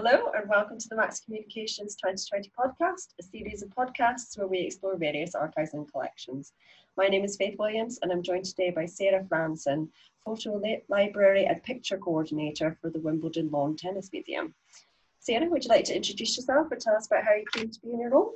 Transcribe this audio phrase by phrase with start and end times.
[0.00, 4.60] Hello and welcome to the Max Communications 2020 podcast, a series of podcasts where we
[4.60, 6.52] explore various archives and collections.
[6.96, 9.88] My name is Faith Williams and I'm joined today by Sarah Frandsen,
[10.24, 14.54] Photo Library and Picture Coordinator for the Wimbledon Lawn Tennis Museum.
[15.18, 17.80] Sarah, would you like to introduce yourself and tell us about how you came to
[17.80, 18.34] be in your role?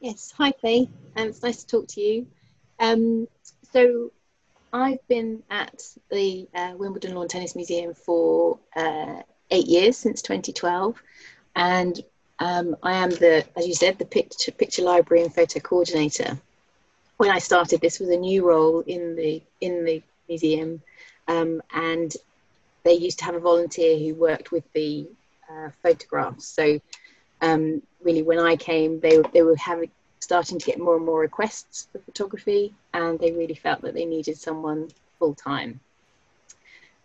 [0.00, 2.26] Yes, hi Faith, um, it's nice to talk to you.
[2.78, 3.26] Um,
[3.72, 4.12] so
[4.70, 11.00] I've been at the uh, Wimbledon Lawn Tennis Museum for uh, eight years since 2012,
[11.56, 12.00] and
[12.38, 16.38] um, I am the, as you said, the picture, picture library and photo coordinator.
[17.16, 20.80] When I started, this was a new role in the in the museum,
[21.26, 22.14] um, and
[22.84, 25.08] they used to have a volunteer who worked with the
[25.50, 26.46] uh, photographs.
[26.46, 26.80] So,
[27.42, 31.20] um, really, when I came, they they were having starting to get more and more
[31.20, 35.80] requests for photography, and they really felt that they needed someone full time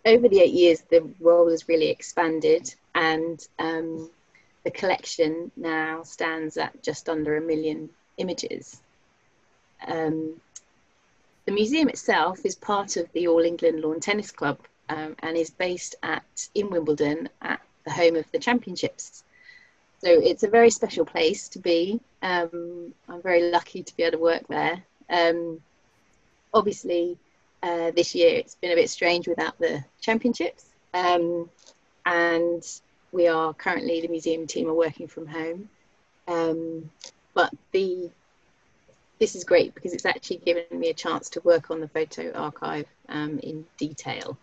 [0.05, 4.09] over the eight years, the role has really expanded, and um,
[4.63, 8.81] the collection now stands at just under a million images.
[9.87, 10.39] Um,
[11.45, 15.49] the museum itself is part of the All England Lawn Tennis Club um, and is
[15.49, 16.23] based at
[16.55, 19.23] in Wimbledon at the home of the championships.
[20.03, 21.99] So it's a very special place to be.
[22.21, 24.83] Um, I'm very lucky to be able to work there.
[25.09, 25.61] Um,
[26.53, 27.17] obviously,
[27.63, 30.65] uh, this year it's been a bit strange without the championships.
[30.93, 31.49] Um,
[32.05, 32.63] and
[33.11, 35.69] we are currently, the museum team are working from home.
[36.27, 36.89] Um,
[37.33, 38.09] but the
[39.19, 42.33] this is great because it's actually given me a chance to work on the photo
[42.33, 44.37] archive um, in detail,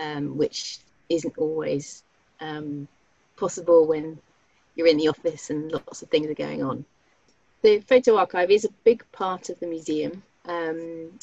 [0.00, 0.78] um, which
[1.08, 2.02] isn't always
[2.40, 2.88] um,
[3.36, 4.18] possible when
[4.74, 6.84] you're in the office and lots of things are going on.
[7.62, 10.22] The photo archive is a big part of the museum.
[10.46, 11.18] Um,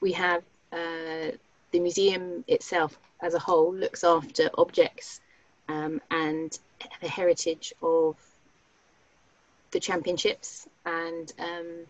[0.00, 0.42] we have
[0.74, 1.30] uh,
[1.70, 5.20] the museum itself as a whole looks after objects
[5.68, 6.58] um, and
[7.00, 8.16] the heritage of
[9.70, 11.86] the championships and um,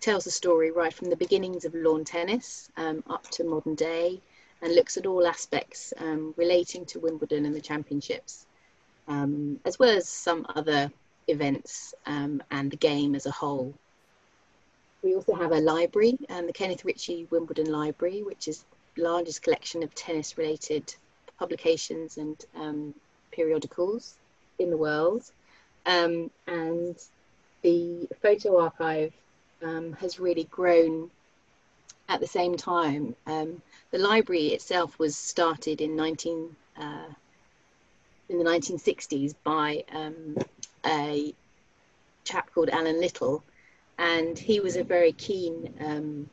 [0.00, 4.20] tells the story right from the beginnings of lawn tennis um, up to modern day
[4.62, 8.46] and looks at all aspects um, relating to Wimbledon and the championships,
[9.06, 10.90] um, as well as some other
[11.28, 13.72] events um, and the game as a whole.
[15.02, 18.64] We also have a library, um, the Kenneth Ritchie Wimbledon Library, which is
[18.96, 20.94] the largest collection of tennis related
[21.38, 22.94] publications and um,
[23.30, 24.14] periodicals
[24.58, 25.30] in the world.
[25.86, 26.96] Um, and
[27.62, 29.12] the photo archive
[29.62, 31.10] um, has really grown
[32.08, 33.14] at the same time.
[33.26, 37.04] Um, the library itself was started in 19, uh,
[38.28, 40.36] in the 1960s by um,
[40.84, 41.34] a
[42.24, 43.42] chap called Alan Little,
[43.98, 46.30] and he was a very keen um,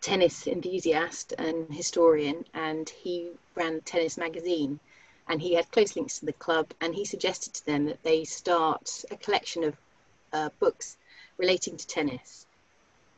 [0.00, 4.80] tennis enthusiast and historian, and he ran Tennis Magazine,
[5.28, 8.24] and he had close links to the club, and he suggested to them that they
[8.24, 9.76] start a collection of
[10.32, 10.96] uh, books
[11.38, 12.46] relating to tennis.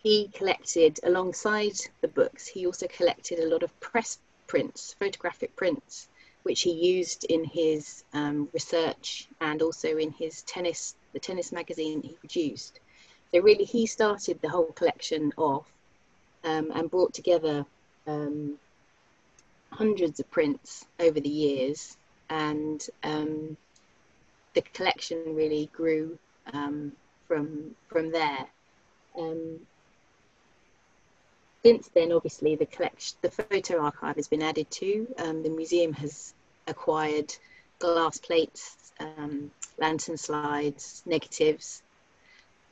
[0.02, 6.08] He collected, alongside the books, he also collected a lot of press prints, photographic prints,
[6.44, 12.02] which he used in his um, research and also in his tennis, the tennis magazine
[12.02, 12.78] he produced.
[13.36, 15.66] So really, he started the whole collection off
[16.42, 17.66] um, and brought together
[18.06, 18.54] um,
[19.70, 21.98] hundreds of prints over the years,
[22.30, 23.58] and um,
[24.54, 26.18] the collection really grew
[26.54, 26.92] um,
[27.28, 28.46] from from there.
[29.18, 29.60] Um,
[31.62, 35.06] since then, obviously, the collection, the photo archive has been added to.
[35.18, 36.32] Um, the museum has
[36.66, 37.34] acquired
[37.80, 38.92] glass plates,
[39.78, 41.82] lantern slides, negatives,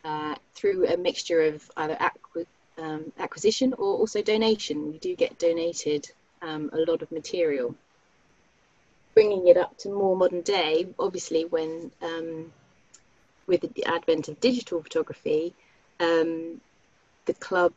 [0.04, 2.46] uh, through a mixture of either acqu-
[2.78, 4.92] um, acquisition or also donation.
[4.92, 6.10] We do get donated
[6.42, 7.74] um, a lot of material.
[9.14, 12.52] Bringing it up to more modern day, obviously, when um,
[13.46, 15.54] with the advent of digital photography,
[16.00, 16.60] um,
[17.26, 17.72] the club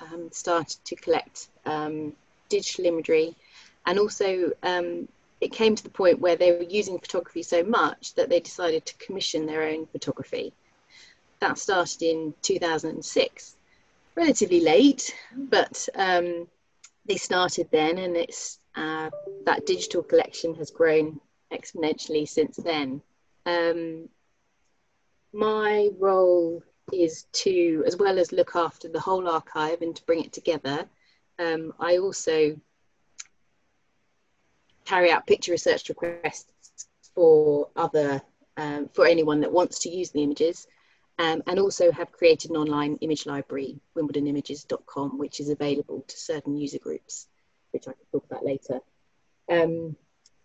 [0.00, 2.12] um, started to collect um,
[2.48, 3.34] digital imagery
[3.86, 4.52] and also
[5.42, 8.86] it came to the point where they were using photography so much that they decided
[8.86, 10.52] to commission their own photography
[11.42, 13.56] that started in 2006,
[14.14, 16.46] relatively late, but um,
[17.04, 19.10] they started then, and it's uh,
[19.44, 21.20] that digital collection has grown
[21.52, 23.02] exponentially since then.
[23.44, 24.08] Um,
[25.32, 26.62] my role
[26.92, 30.86] is to, as well as look after the whole archive and to bring it together,
[31.40, 32.56] um, I also
[34.84, 36.86] carry out picture research requests
[37.16, 38.22] for other
[38.56, 40.68] um, for anyone that wants to use the images
[41.22, 46.56] um, and also have created an online image library, wimbledonimages.com, which is available to certain
[46.56, 47.28] user groups,
[47.70, 48.80] which I can talk about later.
[49.48, 49.94] Um,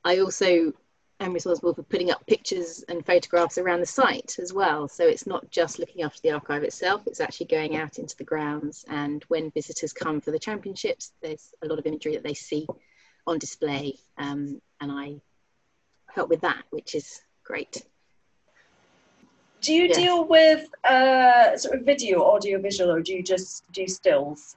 [0.06, 0.74] I also
[1.20, 4.88] am responsible for putting up pictures and photographs around the site as well.
[4.88, 8.24] So it's not just looking after the archive itself, it's actually going out into the
[8.24, 8.86] grounds.
[8.88, 12.68] And when visitors come for the championships, there's a lot of imagery that they see
[13.26, 13.98] on display.
[14.20, 15.22] Um, and I
[16.06, 17.82] help with that, which is great.
[19.68, 19.98] Do you yes.
[19.98, 24.56] deal with uh, sort of video, audio, visual, or do you just do stills?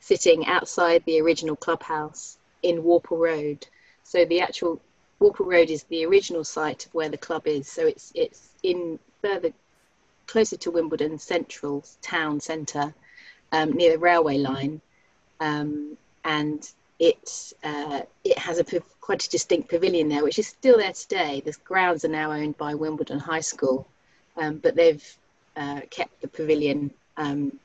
[0.00, 3.66] sitting outside the original clubhouse in Worple Road.
[4.02, 4.80] So the actual
[5.20, 7.68] Worple Road is the original site of where the club is.
[7.68, 9.52] So it's it's in further
[10.30, 12.94] closer to Wimbledon Central town centre,
[13.50, 14.80] um, near the railway line,
[15.40, 18.64] um, and it uh, it has a
[19.00, 21.42] quite a distinct pavilion there, which is still there today.
[21.44, 23.88] The grounds are now owned by Wimbledon High School,
[24.36, 25.04] um, but they've
[25.56, 26.92] uh, kept the pavilion.
[27.16, 27.58] Um,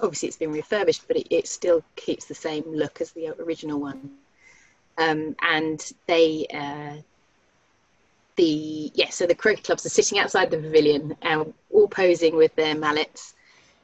[0.00, 3.78] obviously, it's been refurbished, but it, it, still keeps the same look as the original
[3.78, 4.12] one.
[4.96, 7.02] Um, and they, uh,
[8.36, 12.54] the yeah, so the cricket clubs are sitting outside the pavilion, uh, all posing with
[12.56, 13.34] their mallets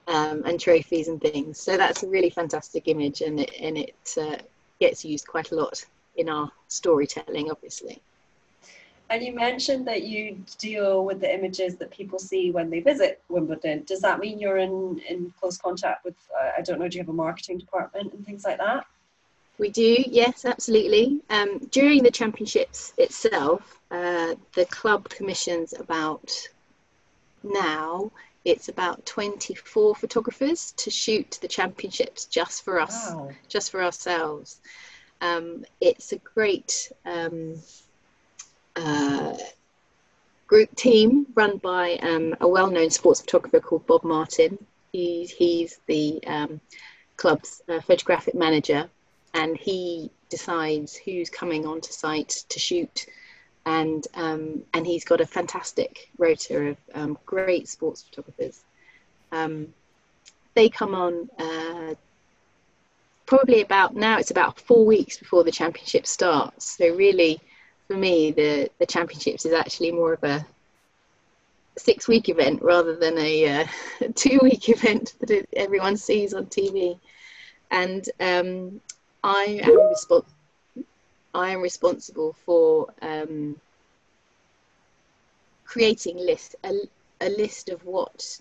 [0.06, 1.60] um, and trophies and things.
[1.60, 4.36] So that's a really fantastic image, and it and it uh,
[4.80, 5.84] gets used quite a lot
[6.16, 8.00] in our storytelling, obviously.
[9.10, 13.22] And you mentioned that you deal with the images that people see when they visit
[13.30, 13.84] Wimbledon.
[13.86, 17.02] Does that mean you're in, in close contact with, uh, I don't know, do you
[17.02, 18.84] have a marketing department and things like that?
[19.58, 21.20] We do, yes, absolutely.
[21.30, 26.32] Um, during the championships itself, uh, the club commissions about
[27.42, 28.12] now,
[28.44, 33.30] it's about 24 photographers to shoot the championships just for us, wow.
[33.48, 34.60] just for ourselves.
[35.20, 37.56] Um, it's a great um,
[38.76, 39.36] uh,
[40.46, 44.56] group team run by um, a well-known sports photographer called Bob Martin.
[44.92, 46.60] He's, he's the um,
[47.16, 48.88] club's uh, photographic manager,
[49.34, 53.06] and he decides who's coming onto site to shoot.
[53.66, 58.62] And um, and he's got a fantastic rota of um, great sports photographers.
[59.30, 59.74] Um,
[60.54, 61.94] they come on uh,
[63.26, 64.18] probably about now.
[64.18, 66.78] It's about four weeks before the championship starts.
[66.78, 67.40] So really,
[67.86, 70.46] for me, the the championships is actually more of a
[71.76, 73.66] six week event rather than a uh,
[74.14, 76.98] two week event that everyone sees on TV.
[77.70, 78.80] And um,
[79.22, 80.34] I am responsible.
[81.34, 83.60] I am responsible for um,
[85.64, 86.72] creating list a,
[87.20, 88.40] a list of what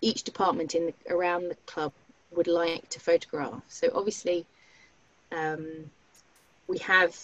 [0.00, 1.92] each department in the, around the club
[2.30, 3.62] would like to photograph.
[3.68, 4.46] So obviously,
[5.32, 5.90] um,
[6.66, 7.16] we have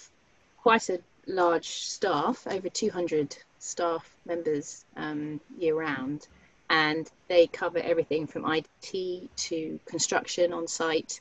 [0.62, 6.26] quite a large staff, over 200 staff members um, year round,
[6.68, 11.20] and they cover everything from IT to construction on site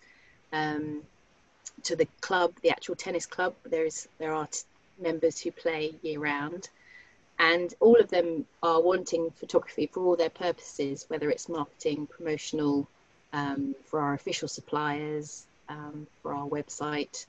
[0.53, 1.01] um,
[1.83, 3.55] to the club, the actual tennis club.
[3.63, 4.61] There is there are t-
[4.99, 6.69] members who play year round,
[7.37, 12.87] and all of them are wanting photography for all their purposes, whether it's marketing, promotional,
[13.33, 17.25] um, for our official suppliers, um, for our website,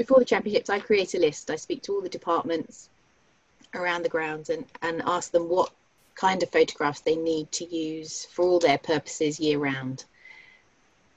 [0.00, 1.50] before the championships, I create a list.
[1.50, 2.88] I speak to all the departments
[3.74, 5.70] around the grounds and, and ask them what
[6.14, 10.06] kind of photographs they need to use for all their purposes year round.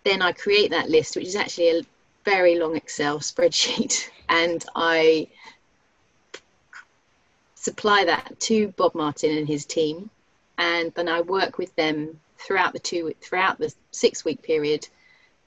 [0.04, 1.84] Then I create that list, which is actually a
[2.26, 5.28] very long Excel spreadsheet, and I
[7.56, 10.10] supply that to Bob Martin and his team,
[10.58, 14.88] and then I work with them throughout the two throughout the six week period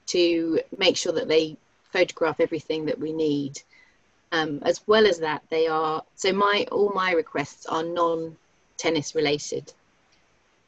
[0.07, 1.57] to make sure that they
[1.91, 3.61] photograph everything that we need.
[4.31, 8.35] Um, as well as that, they are so my all my requests are non
[8.77, 9.73] tennis related.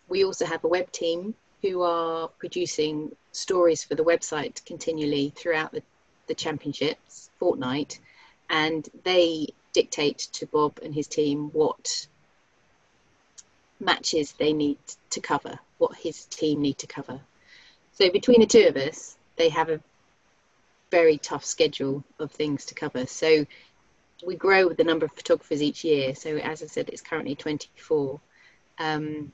[0.08, 5.72] We also have a web team who are producing stories for the website continually throughout
[5.72, 5.84] the,
[6.30, 8.00] the championships fortnight,
[8.50, 12.08] and they dictate to Bob and his team what
[13.80, 14.78] matches they need
[15.10, 17.20] to cover, what his team need to cover.
[17.92, 19.82] So between the two of us, they have a
[20.92, 23.06] very tough schedule of things to cover.
[23.06, 23.46] So
[24.26, 26.16] we grow with the number of photographers each year.
[26.16, 28.20] So as I said, it's currently 24.
[28.80, 29.32] Um,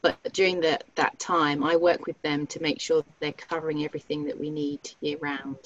[0.00, 4.24] but during the, that time, I work with them to make sure they're covering everything
[4.24, 5.58] that we need year round.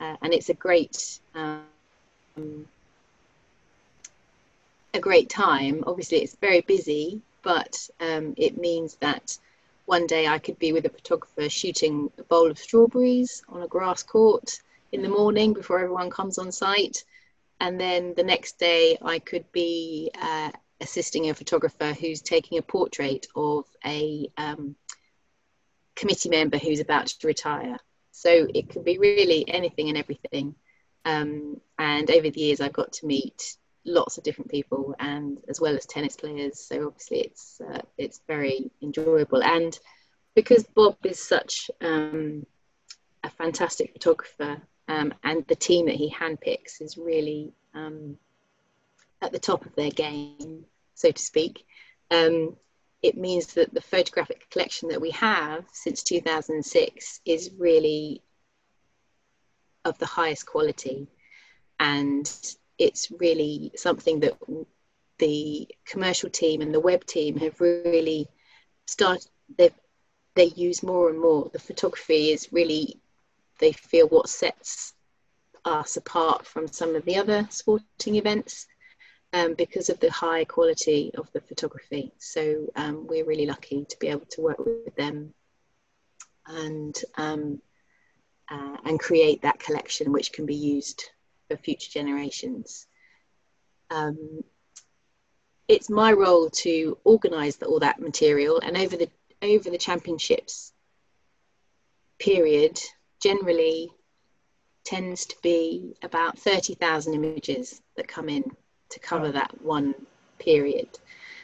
[0.00, 2.66] Uh, and it's a great um,
[4.94, 5.84] a great time.
[5.86, 9.38] Obviously, it's very busy, but um, it means that
[9.86, 13.68] one day I could be with a photographer shooting a bowl of strawberries on a
[13.68, 14.60] grass court
[14.92, 17.04] in the morning before everyone comes on site.
[17.60, 22.62] And then the next day I could be uh, assisting a photographer who's taking a
[22.62, 24.76] portrait of a um,
[25.94, 27.76] committee member who's about to retire.
[28.20, 30.54] So it could be really anything and everything.
[31.06, 35.58] Um, and over the years, I've got to meet lots of different people, and as
[35.58, 36.60] well as tennis players.
[36.60, 39.42] So obviously, it's uh, it's very enjoyable.
[39.42, 39.78] And
[40.34, 42.44] because Bob is such um,
[43.24, 48.18] a fantastic photographer, um, and the team that he handpicks is really um,
[49.22, 51.64] at the top of their game, so to speak.
[52.10, 52.56] Um,
[53.02, 58.22] it means that the photographic collection that we have since 2006 is really
[59.84, 61.08] of the highest quality.
[61.78, 62.30] And
[62.78, 64.36] it's really something that
[65.18, 68.28] the commercial team and the web team have really
[68.86, 69.70] started they
[70.34, 71.50] they use more and more.
[71.52, 73.00] The photography is really
[73.58, 74.94] they feel what sets
[75.64, 78.66] us apart from some of the other sporting events
[79.32, 82.12] um, because of the high quality of the photography.
[82.18, 85.34] So um, we're really lucky to be able to work with them
[86.46, 87.60] and um,
[88.50, 91.04] uh, and create that collection which can be used
[91.48, 92.86] for future generations.
[93.90, 94.42] Um,
[95.68, 99.08] it's my role to organise all that material, and over the
[99.42, 100.72] over the championships
[102.18, 102.78] period,
[103.22, 103.90] generally
[104.84, 108.50] tends to be about thirty thousand images that come in
[108.90, 109.94] to cover that one
[110.38, 110.88] period.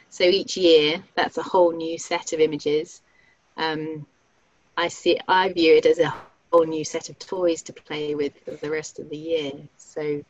[0.09, 3.01] So each year, that's a whole new set of images.
[3.57, 4.05] Um,
[4.75, 5.19] I see.
[5.27, 6.13] I view it as a
[6.51, 9.51] whole new set of toys to play with for the rest of the year.
[9.77, 10.23] So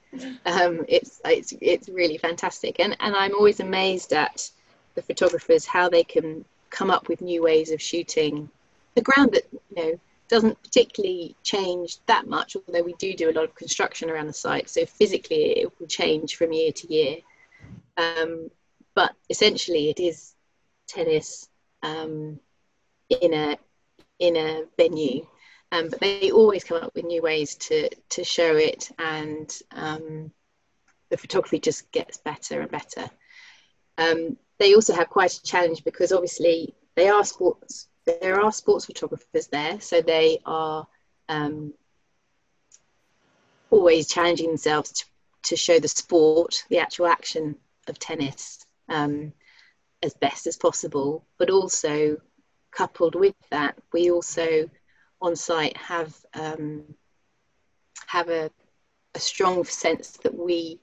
[0.46, 4.50] um, it's it's it's really fantastic, and and I'm always amazed at
[4.96, 8.50] the photographers how they can come up with new ways of shooting
[8.96, 13.34] the ground that you know doesn't particularly change that much, although we do do a
[13.34, 14.70] lot of construction around the site.
[14.70, 17.18] So physically, it will change from year to year.
[17.96, 18.50] Um,
[18.94, 20.34] but essentially, it is
[20.88, 21.48] tennis
[21.84, 22.40] um,
[23.10, 23.58] in a
[24.20, 25.26] in a venue.
[25.72, 30.32] Um, but they always come up with new ways to to show it, and um,
[31.10, 33.10] the photography just gets better and better.
[33.98, 38.86] Um, they also have quite a challenge because obviously they are sports there are sports
[38.86, 40.88] photographers there, so they are
[41.30, 41.74] um,
[43.70, 45.06] always challenging themselves to,
[45.44, 47.56] to, show the sport, the actual action
[47.88, 49.34] of tennis, um,
[50.02, 51.26] as best as possible.
[51.38, 52.18] But also,
[52.72, 54.70] coupled with that, we also
[55.22, 56.84] on site have um,
[58.06, 58.50] have a,
[59.16, 60.80] a strong sense that we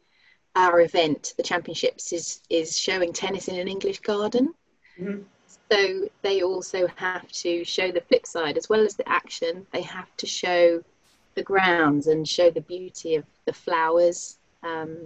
[0.56, 4.54] our event, the championships, is is showing tennis in an English garden.
[5.00, 5.22] Mm-hmm.
[5.70, 9.66] So they also have to show the flip side as well as the action.
[9.72, 10.82] They have to show
[11.34, 14.36] the grounds and show the beauty of the flowers.
[14.62, 14.96] Um,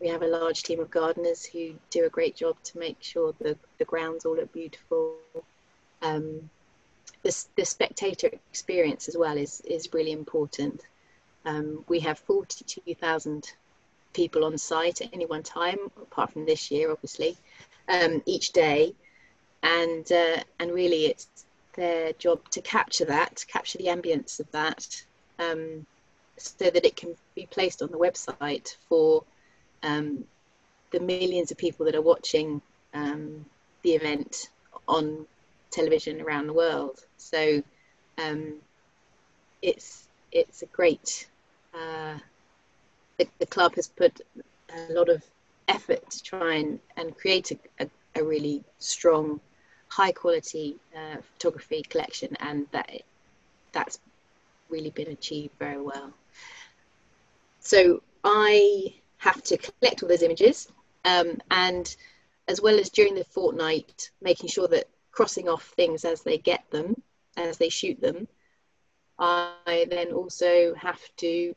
[0.00, 3.34] we have a large team of gardeners who do a great job to make sure
[3.40, 5.16] the, the grounds all look beautiful.
[6.02, 6.50] Um,
[7.22, 10.82] the, the spectator experience as well is, is really important.
[11.44, 13.52] Um, we have 42,000
[14.12, 17.36] people on site at any one time, apart from this year, obviously,
[17.88, 18.94] um, each day
[19.62, 21.28] and uh, and really it's
[21.74, 25.02] their job to capture that, capture the ambience of that,
[25.38, 25.86] um,
[26.36, 29.24] so that it can be placed on the website for
[29.82, 30.24] um,
[30.90, 32.60] the millions of people that are watching
[32.94, 33.44] um,
[33.82, 34.50] the event
[34.86, 35.26] on
[35.70, 36.98] television around the world.
[37.16, 37.62] So
[38.18, 38.54] um,
[39.62, 41.28] it's it's a great.
[41.74, 42.18] Uh,
[43.18, 44.20] the, the, club has put
[44.74, 45.22] a lot of
[45.68, 49.40] effort to try and, and create a, a, a really strong
[49.88, 52.90] high quality uh, photography collection, and that
[53.72, 53.98] that's
[54.68, 56.12] really been achieved very well.
[57.60, 60.68] So I have to collect all those images,
[61.04, 61.94] um, and
[62.46, 66.70] as well as during the fortnight, making sure that crossing off things as they get
[66.70, 67.02] them,
[67.36, 68.28] as they shoot them.
[69.18, 71.54] I then also have to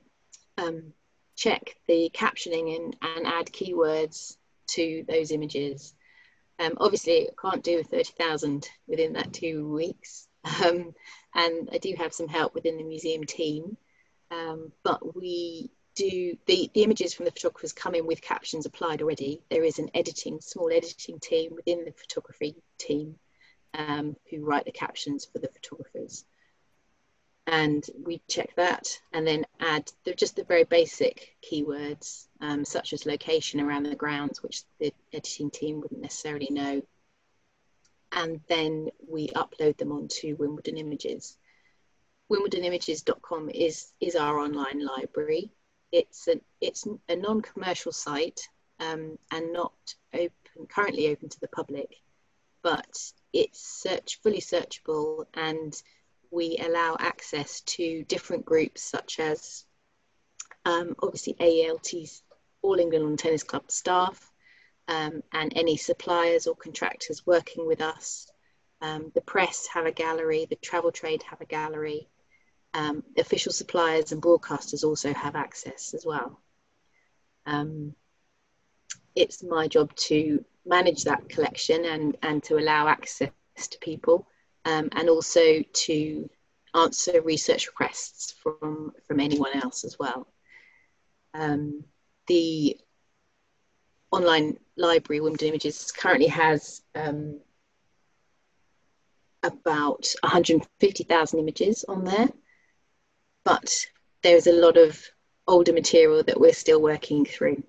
[0.57, 0.93] um,
[1.35, 5.93] check the captioning and, and add keywords to those images.
[6.61, 10.27] Um, obviously, I can't do 30,000 within that two weeks.
[10.65, 10.93] Um,
[11.33, 13.77] and I do have some help within the museum team.
[14.29, 19.01] Um, but we do, the, the images from the photographers come in with captions applied
[19.01, 19.41] already.
[19.49, 23.15] There is an editing, small editing team within the photography team
[23.73, 26.25] um, who write the captions for the photographers
[27.47, 33.05] and we check that and then add just the very basic keywords um, such as
[33.05, 36.81] location around the grounds which the editing team wouldn't necessarily know.
[38.11, 41.37] And then we upload them onto wimbledon images.
[42.31, 45.51] Wimbledonimages.com is is our online library.
[45.91, 48.47] It's a it's a non-commercial site
[48.79, 49.73] um, and not
[50.13, 50.31] open
[50.69, 52.01] currently open to the public
[52.63, 55.81] but it's search fully searchable and
[56.31, 59.65] we allow access to different groups such as
[60.65, 62.23] um, obviously AELT's
[62.61, 64.31] All England Lawn Tennis Club staff
[64.87, 68.31] um, and any suppliers or contractors working with us.
[68.81, 72.07] Um, the press have a gallery, the travel trade have a gallery,
[72.73, 76.39] um, official suppliers and broadcasters also have access as well.
[77.45, 77.93] Um,
[79.15, 84.27] it's my job to manage that collection and, and to allow access to people
[84.65, 86.29] um, and also to
[86.73, 90.27] answer research requests from, from anyone else as well.
[91.33, 91.83] Um,
[92.27, 92.77] the
[94.11, 97.39] online library, Wimbledon Images, currently has um,
[99.43, 102.29] about 150,000 images on there,
[103.43, 103.73] but
[104.21, 105.01] there's a lot of
[105.47, 107.63] older material that we're still working through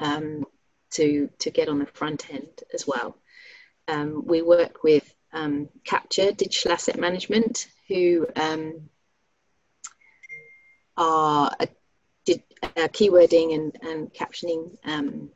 [0.00, 0.44] um,
[0.90, 3.16] to, to get on the front end as well.
[3.88, 8.88] Um, we work with um, Capture Digital Asset Management, who um,
[10.96, 11.68] are a,
[12.28, 15.30] a, keywording and, and captioning um,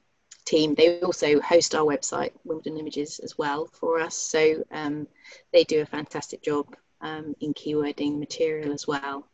[0.44, 0.74] team.
[0.74, 4.16] They also host our website, Wimbledon Images, as well for us.
[4.16, 5.08] So um,
[5.52, 9.26] they do a fantastic job um, in keywording material as well.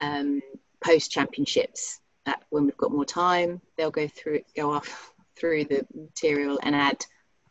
[0.00, 0.40] Um,
[0.80, 1.98] Post championships,
[2.50, 7.04] when we've got more time, they'll go through, go off through the material and add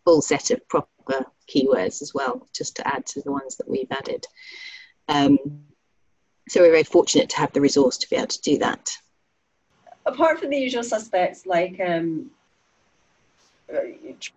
[0.06, 3.92] full set of proper keywords as well, just to add to the ones that we've
[3.92, 4.26] added.
[5.08, 5.38] Um,
[6.50, 8.90] so we're very fortunate to have the resource to be able to do that.
[10.06, 12.32] Apart from the usual suspects like um,
[13.74, 13.80] uh,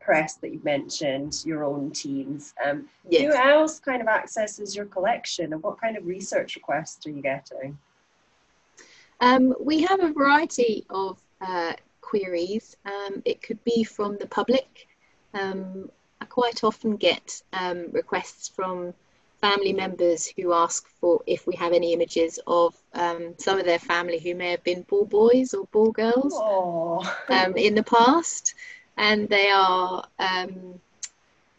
[0.01, 3.23] press that you mentioned, your own teams, um, yes.
[3.23, 7.23] who else kind of accesses your collection and what kind of research requests are you
[7.23, 7.79] getting?
[9.21, 12.77] Um, we have a variety of uh, queries.
[12.87, 14.89] Um, it could be from the public.
[15.35, 15.91] Um,
[16.41, 18.95] quite often get um, requests from
[19.43, 23.79] family members who ask for if we have any images of um, some of their
[23.79, 26.35] family who may have been ball boys or ball girls
[27.29, 28.55] um, in the past,
[28.97, 30.81] and they are um,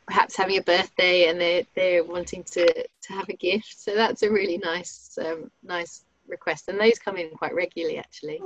[0.08, 2.66] perhaps having a birthday and they're they're wanting to
[3.06, 3.80] to have a gift.
[3.80, 8.40] So that's a really nice um, nice request, and those come in quite regularly actually.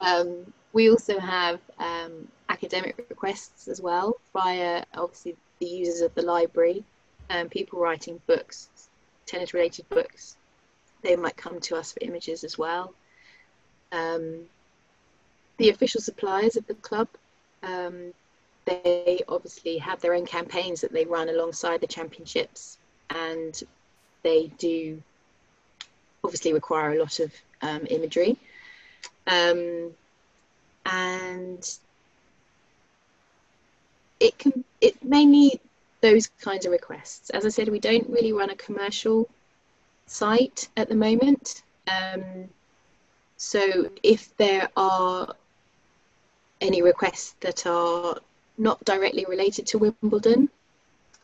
[0.00, 6.22] Um, we also have um, academic requests as well via obviously the users of the
[6.22, 6.82] library,
[7.28, 8.68] um, people writing books,
[9.26, 10.36] tennis related books.
[11.02, 12.94] They might come to us for images as well.
[13.92, 14.24] Um,
[15.58, 17.08] the official suppliers of the club,
[17.62, 18.12] um,
[18.64, 22.78] they obviously have their own campaigns that they run alongside the championships,
[23.10, 23.62] and
[24.22, 25.00] they do
[26.24, 28.36] obviously require a lot of um, imagery.
[29.26, 29.92] Um,
[30.84, 31.78] and
[34.20, 35.60] it can it mainly
[36.00, 37.30] those kinds of requests.
[37.30, 39.28] As I said, we don't really run a commercial
[40.06, 41.62] site at the moment.
[41.90, 42.48] Um,
[43.36, 45.34] so if there are
[46.60, 48.18] any requests that are
[48.58, 50.48] not directly related to Wimbledon,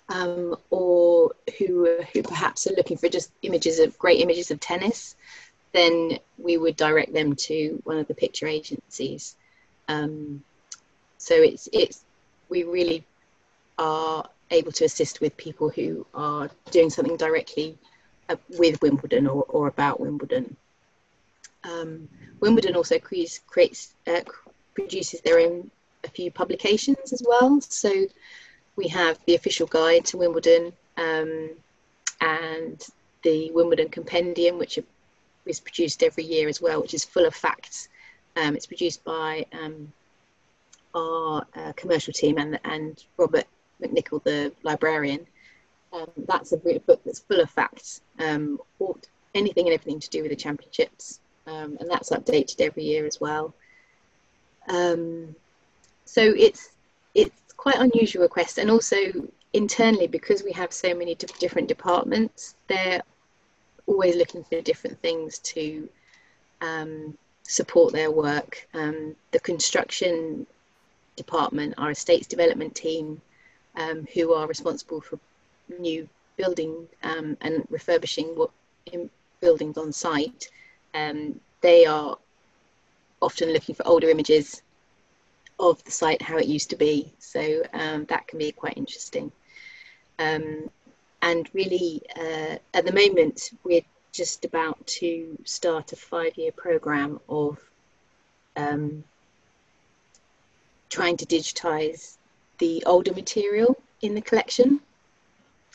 [0.09, 5.17] um, or who who perhaps are looking for just images of great images of tennis,
[5.73, 9.37] then we would direct them to one of the picture agencies.
[9.89, 10.43] Um,
[11.19, 12.05] so it's it's
[12.53, 13.03] we really
[13.79, 17.79] are able to assist with people who are doing something directly
[18.29, 20.55] uh, with Wimbledon or, or about Wimbledon.
[21.65, 22.09] Um,
[22.41, 24.21] Wimbledon also creates, creates uh,
[24.75, 25.71] produces their own
[26.05, 27.61] a few publications as well.
[27.61, 27.91] So
[28.77, 31.51] we have the official guide to Wimbledon um,
[32.21, 32.79] and
[33.23, 34.79] the Wimbledon Compendium, which
[35.47, 37.89] is produced every year as well, which is full of facts.
[38.37, 39.93] Um, it's produced by um,
[40.95, 43.47] our uh, commercial team and, and Robert
[43.81, 45.27] McNicol, the librarian.
[45.93, 48.59] Um, that's a book that's full of facts, um,
[49.35, 53.21] anything and everything to do with the championships, um, and that's updated every year as
[53.21, 53.55] well.
[54.69, 55.35] Um,
[56.07, 56.71] so it's
[57.15, 58.97] it's quite unusual request, and also
[59.53, 63.03] internally because we have so many different departments, they're
[63.87, 65.89] always looking for different things to
[66.61, 68.67] um, support their work.
[68.73, 70.47] Um, the construction
[71.17, 73.21] department, our estates development team,
[73.77, 75.19] um, who are responsible for
[75.79, 78.51] new building um, and refurbishing what
[79.41, 80.49] buildings on site,
[80.95, 82.17] um, they are
[83.21, 84.63] often looking for older images
[85.59, 87.13] of the site how it used to be.
[87.19, 89.31] So um, that can be quite interesting.
[90.19, 90.71] Um,
[91.23, 97.59] and really, uh, at the moment, we're just about to start a five-year program of
[98.57, 99.05] um,
[100.93, 102.19] trying to digitize
[102.59, 104.79] the older material in the collection.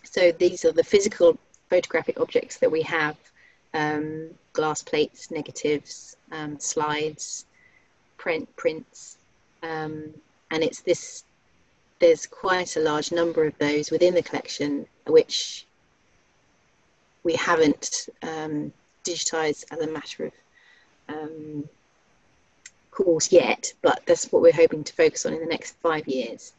[0.04, 1.38] So these are the physical
[1.72, 3.18] photographic objects that we have,
[3.74, 7.46] um, glass plates, negatives, um, slides,
[8.18, 9.18] print prints,
[9.64, 10.14] um,
[10.52, 11.24] and it's this,
[12.00, 15.66] there's quite a large number of those within the collection, which
[17.24, 18.72] we haven't um,
[19.04, 20.34] digitized as a matter of
[21.10, 21.68] um,
[22.98, 26.54] course yet, but that's what we're hoping to focus on in the next five years.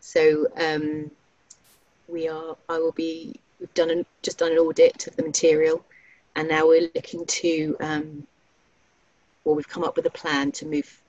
[0.00, 1.10] So um,
[2.08, 5.84] we are, I will be, we've done an, just done an audit of the material
[6.34, 8.26] and now we're looking to, um,
[9.44, 11.00] well, we've come up with a plan to move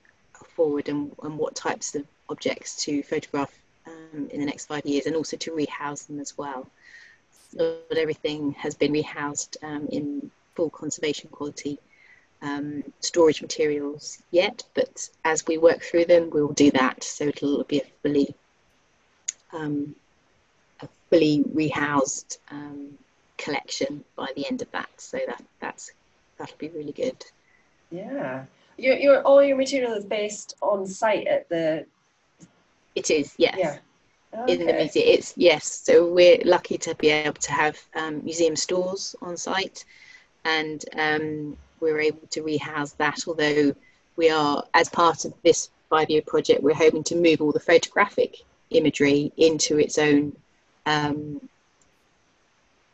[0.54, 3.52] forward and, and what types of objects to photograph
[3.86, 6.66] um, in the next five years and also to rehouse them as well.
[7.54, 11.80] Not everything has been rehoused um, in full conservation quality
[12.42, 17.04] um, storage materials yet, but as we work through them, we'll do that.
[17.04, 18.34] So it'll be a fully,
[19.52, 19.94] um,
[20.80, 22.98] a fully rehoused um,
[23.36, 24.88] collection by the end of that.
[24.96, 25.92] So that that's
[26.38, 27.24] that'll be really good.
[27.90, 28.44] Yeah,
[28.76, 31.86] your your all your material is based on site at the.
[32.94, 33.56] It is yes.
[33.58, 33.78] Yeah.
[34.32, 34.52] Okay.
[34.52, 35.66] In the museum, it's yes.
[35.66, 39.84] So we're lucky to be able to have um, museum stores on site,
[40.44, 43.26] and um, we were able to rehouse that.
[43.26, 43.74] Although
[44.16, 48.36] we are, as part of this five-year project, we're hoping to move all the photographic
[48.70, 50.36] imagery into its own
[50.86, 51.40] um,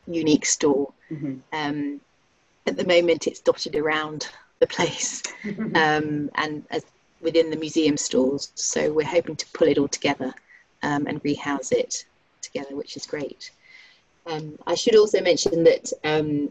[0.06, 0.92] unique store.
[1.10, 1.36] Mm-hmm.
[1.52, 2.00] Um,
[2.66, 5.22] at the moment, it's dotted around the place
[5.74, 6.84] um, and as
[7.20, 8.52] within the museum stores.
[8.54, 10.34] So we're hoping to pull it all together
[10.82, 12.04] um, and rehouse it
[12.42, 13.50] together, which is great.
[14.26, 16.50] Um, I should also mention that um,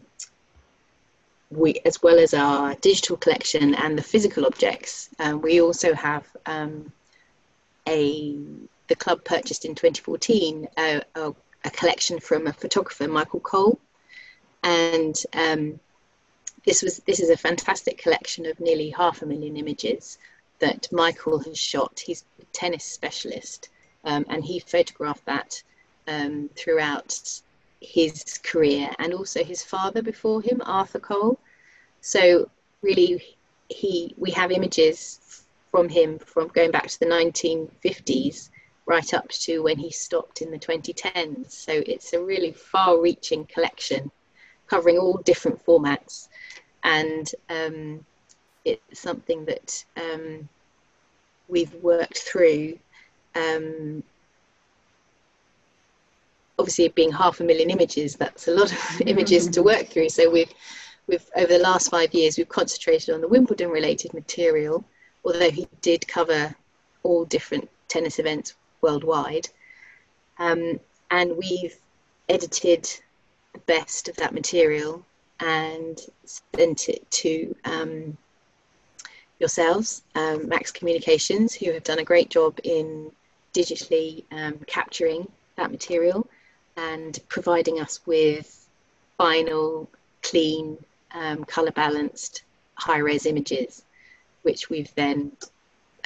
[1.50, 6.26] we, as well as our digital collection and the physical objects, um, we also have
[6.46, 6.92] um,
[7.88, 8.36] a
[8.88, 13.80] the club purchased in 2014 a, a, a, collection from a photographer Michael Cole,
[14.62, 15.80] and um,
[16.64, 20.18] this was this is a fantastic collection of nearly half a million images
[20.58, 22.00] that Michael has shot.
[22.04, 23.68] He's a tennis specialist,
[24.04, 25.62] um, and he photographed that
[26.08, 27.40] um, throughout
[27.80, 31.38] his career and also his father before him, Arthur Cole.
[32.00, 32.50] So
[32.82, 33.22] really,
[33.68, 38.50] he we have images from him from going back to the 1950s
[38.86, 41.50] right up to when he stopped in the 2010s.
[41.50, 44.10] So it's a really far-reaching collection
[44.68, 46.28] covering all different formats,
[46.82, 48.04] and um,
[48.64, 50.48] it's something that um,
[51.48, 52.78] we've worked through
[53.34, 54.02] um,
[56.58, 60.08] obviously being half a million images that's a lot of images to work through.
[60.08, 60.52] So we've
[61.06, 64.84] we've over the last five years we've concentrated on the wimbledon related material
[65.24, 66.54] although he did cover
[67.02, 69.48] all different tennis events worldwide.
[70.38, 70.78] Um,
[71.10, 71.76] and we've
[72.28, 72.88] edited
[73.52, 75.04] the best of that material
[75.40, 78.16] and sent it to um,
[79.38, 83.10] yourselves, um, Max Communications, who have done a great job in
[83.54, 86.28] digitally um, capturing that material
[86.76, 88.68] and providing us with
[89.18, 89.88] final,
[90.22, 90.78] clean,
[91.14, 92.42] um, color balanced,
[92.74, 93.82] high res images,
[94.42, 95.32] which we've then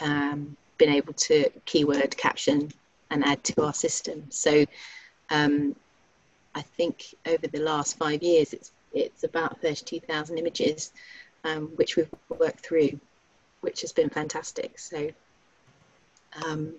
[0.01, 2.71] um, been able to keyword caption
[3.11, 4.25] and add to our system.
[4.31, 4.65] So
[5.31, 5.75] um,
[6.55, 10.91] I think over the last five years, it's it's about 32,000 images,
[11.45, 12.99] um, which we've worked through
[13.61, 14.79] which has been fantastic.
[14.79, 15.11] So
[16.45, 16.75] um,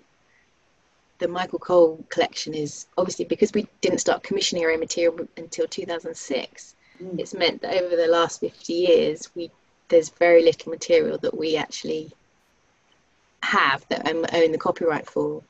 [1.22, 5.68] the Michael Cole collection is obviously because we didn't start commissioning our own material until
[5.68, 6.74] 2006.
[7.00, 7.20] Mm.
[7.20, 9.48] It's meant that over the last 50 years, we
[9.88, 12.10] there's very little material that we actually
[13.44, 15.44] have that I own the copyright for.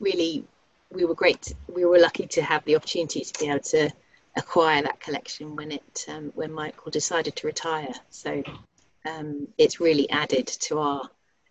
[0.00, 0.44] really
[0.90, 3.90] we were great we were lucky to have the opportunity to be able to
[4.36, 8.42] acquire that collection when it um, when michael decided to retire so
[9.06, 11.08] um, it's really added to our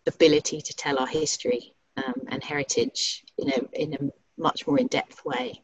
[0.07, 5.23] ability to tell our history um, and heritage in a, in a much more in-depth
[5.25, 5.61] way.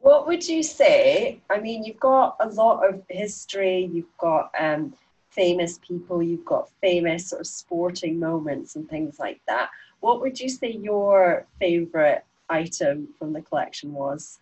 [0.00, 1.40] What would you say?
[1.50, 4.94] I mean, you've got a lot of history, you've got um,
[5.30, 9.70] famous people, you've got famous sort of sporting moments and things like that.
[10.00, 14.38] What would you say your favourite item from the collection was?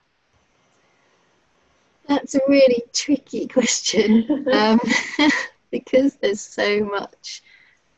[2.06, 4.80] That's a really tricky question um,
[5.70, 7.42] because there's so much.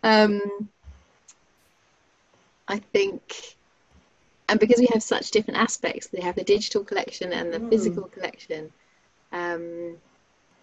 [0.02, 0.68] Um,
[2.66, 3.56] I think,
[4.48, 7.70] and because we have such different aspects, we have the digital collection and the mm.
[7.70, 8.72] physical collection.
[9.32, 9.96] Um,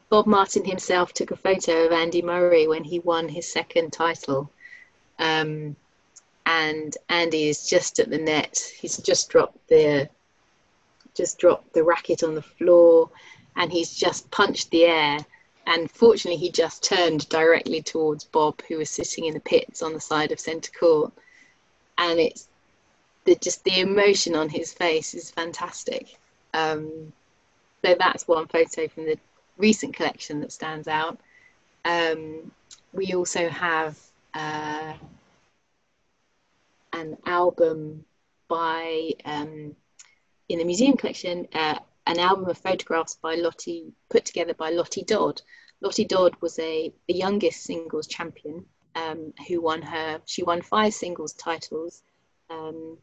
[0.10, 4.52] Bob Martin himself took a photo of Andy Murray when he won his second title.
[5.20, 5.76] Um,
[6.46, 8.72] and Andy is just at the net.
[8.80, 10.10] He's just dropped the
[11.16, 13.10] just dropped the racket on the floor
[13.56, 15.18] and he's just punched the air
[15.66, 19.94] and fortunately he just turned directly towards Bob who was sitting in the pits on
[19.94, 21.14] the side of centre court
[21.98, 22.50] and it's
[23.24, 26.18] the just the emotion on his face is fantastic.
[26.54, 27.12] Um,
[27.84, 29.18] so that's one photo from the
[29.58, 31.20] recent collection that stands out.
[31.86, 32.52] Um,
[32.94, 33.98] we also have
[34.34, 34.94] uh,
[36.96, 38.06] an album
[38.48, 39.76] by um,
[40.48, 45.04] in the museum collection, uh, an album of photographs by Lottie put together by Lottie
[45.04, 45.42] Dod.
[45.82, 50.22] Lottie Dod was a the youngest singles champion um, who won her.
[50.26, 52.02] She won five singles titles,
[52.50, 52.98] um,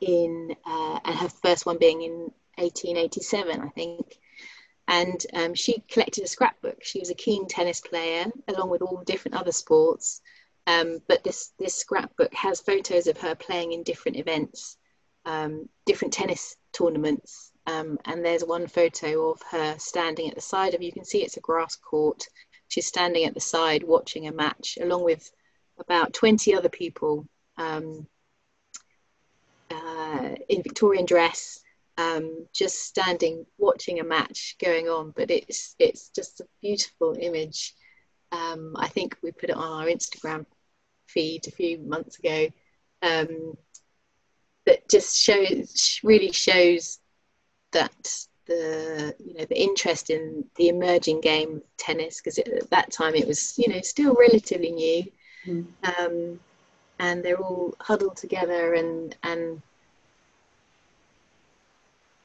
[0.00, 4.18] in uh, and her first one being in 1887, I think.
[4.86, 6.84] And um, she collected a scrapbook.
[6.84, 10.20] She was a keen tennis player, along with all different other sports.
[10.66, 14.78] Um, but this this scrapbook has photos of her playing in different events,
[15.26, 20.74] um, different tennis tournaments, um, and there's one photo of her standing at the side
[20.74, 20.82] of.
[20.82, 22.26] You can see it's a grass court,
[22.68, 25.30] She's standing at the side watching a match along with
[25.78, 28.06] about 20 other people um,
[29.70, 31.60] uh, in Victorian dress,
[31.98, 35.12] um, just standing watching a match going on.
[35.14, 37.74] But it's it's just a beautiful image.
[38.32, 40.46] Um, I think we put it on our Instagram
[41.06, 42.48] feed a few months ago.
[43.02, 43.56] Um,
[44.66, 46.98] that just shows really shows
[47.72, 52.90] that the you know the interest in the emerging game of tennis because at that
[52.92, 55.04] time it was you know still relatively new
[55.46, 55.66] mm.
[55.98, 56.40] um,
[56.98, 59.62] and they're all huddled together and and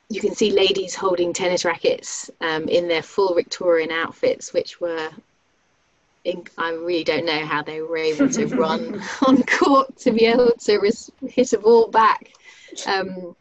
[0.10, 5.10] you can see ladies holding tennis rackets um, in their full Victorian outfits which were
[6.26, 10.52] I really don't know how they were able to run on court to be able
[10.52, 12.32] to res- hit a ball back
[12.86, 13.36] um,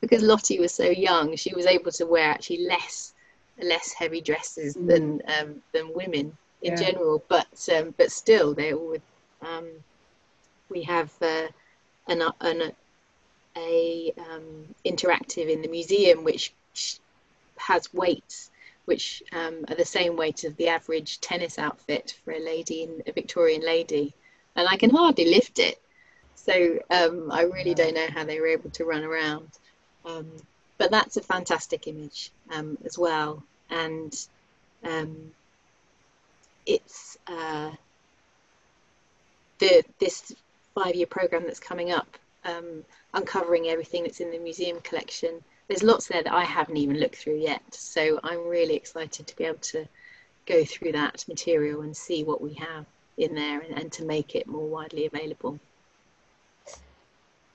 [0.00, 3.14] because Lottie was so young, she was able to wear actually less
[3.60, 4.86] less heavy dresses mm.
[4.86, 6.76] than um, than women in yeah.
[6.76, 7.22] general.
[7.28, 8.96] But um, but still, they all.
[9.42, 9.68] Um,
[10.68, 11.48] we have uh,
[12.08, 12.72] an, an
[13.56, 16.52] a um, interactive in the museum which
[17.56, 18.50] has weights
[18.88, 23.02] which um, are the same weight of the average tennis outfit for a lady in
[23.06, 24.14] a Victorian lady,
[24.56, 25.78] and I can hardly lift it.
[26.34, 29.50] So um, I really don't know how they were able to run around.
[30.06, 30.30] Um,
[30.78, 33.42] but that's a fantastic image um, as well.
[33.68, 34.14] And
[34.84, 35.32] um,
[36.64, 37.72] it's uh,
[39.58, 40.32] the this
[40.74, 45.42] five year program that's coming up, um, uncovering everything that's in the museum collection.
[45.68, 47.62] There's lots there that I haven't even looked through yet.
[47.74, 49.86] So I'm really excited to be able to
[50.46, 52.86] go through that material and see what we have
[53.18, 55.60] in there and, and to make it more widely available.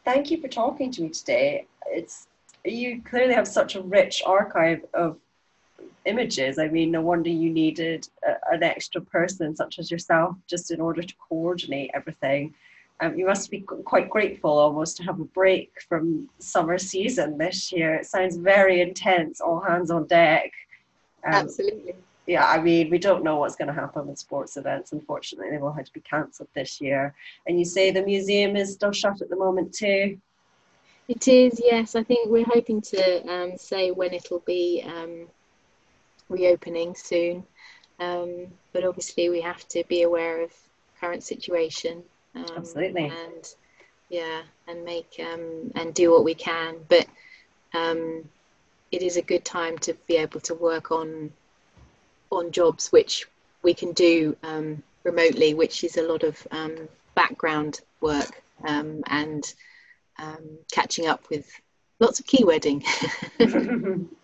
[0.06, 1.66] Thank you for talking to me today.
[1.88, 2.28] It's
[2.66, 5.18] you clearly have such a rich archive of
[6.06, 6.60] images.
[6.60, 10.80] I mean, no wonder you needed a, an extra person such as yourself just in
[10.80, 12.54] order to coordinate everything.
[13.04, 17.70] Um, you must be quite grateful almost to have a break from summer season this
[17.70, 17.96] year.
[17.96, 20.52] It sounds very intense, all hands on deck.
[21.26, 21.96] Um, Absolutely.
[22.28, 24.94] Yeah, I mean, we don't know what's going to happen with sports events.
[24.94, 27.14] Unfortunately, they've all had to be cancelled this year.
[27.46, 30.18] And you say the museum is still shut at the moment too.
[31.10, 31.96] It is, yes.
[31.96, 35.28] I think we're hoping to um, say when it'll be um,
[36.30, 37.44] reopening soon.
[38.00, 40.52] Um, but obviously, we have to be aware of
[41.02, 42.04] current situation.
[42.36, 43.06] Um, Absolutely.
[43.06, 43.54] And
[44.10, 46.76] yeah, and make um, and do what we can.
[46.90, 47.08] But
[47.74, 48.28] um,
[48.92, 51.32] it is a good time to be able to work on
[52.32, 53.28] on jobs which
[53.62, 56.76] we can do um, remotely, which is a lot of um,
[57.16, 59.54] background work and
[60.72, 61.50] catching up with
[62.00, 62.84] lots of keywording.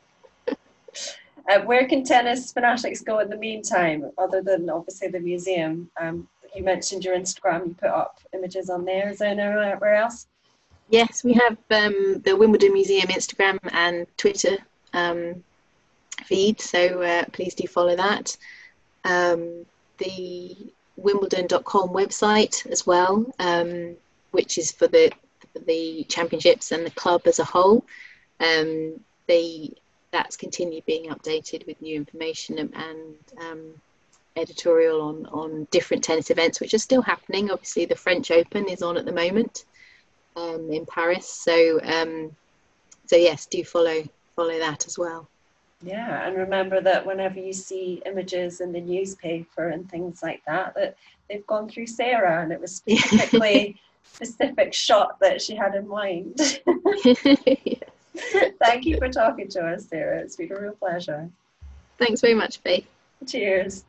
[1.50, 5.90] Uh, where can tennis fanatics go in the meantime, other than obviously the museum?
[6.00, 9.10] Um, you mentioned your Instagram, you put up images on there.
[9.10, 10.28] Is there anywhere else?
[10.90, 14.58] Yes, we have um, the Wimbledon Museum Instagram and Twitter
[14.94, 15.44] um,
[16.26, 18.36] feed, so uh, please do follow that.
[19.06, 19.66] Um,
[20.00, 20.56] the
[20.98, 23.96] Wimbledon.com website as well, um,
[24.32, 25.12] which is for the
[25.66, 27.86] the championships and the club as a whole.
[28.40, 29.74] Um, they
[30.12, 33.60] that's continued being updated with new information and, and um,
[34.40, 37.52] editorial on, on different tennis events, which are still happening.
[37.52, 39.66] Obviously, the French Open is on at the moment
[40.36, 41.28] um, in Paris.
[41.28, 42.36] So, um,
[43.06, 44.04] so yes, do follow
[44.36, 45.28] follow that as well.
[45.84, 50.76] Yeah, and remember that whenever you see images in the newspaper and things like that,
[50.76, 50.98] that
[51.30, 56.40] they've gone through Sarah, and it was specifically specific shot that she had in mind.
[58.62, 60.20] Thank you for talking to us, Sarah.
[60.20, 61.30] It's been a real pleasure.
[61.98, 62.88] Thanks very much, Faith.
[63.28, 63.86] Cheers.